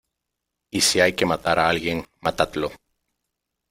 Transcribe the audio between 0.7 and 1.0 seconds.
¡y si